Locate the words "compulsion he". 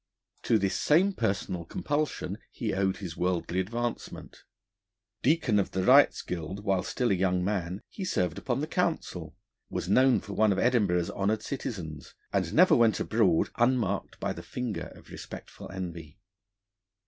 1.63-2.73